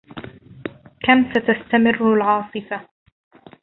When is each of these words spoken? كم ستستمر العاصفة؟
كم 1.01 1.33
ستستمر 1.33 2.03
العاصفة؟ 2.13 2.87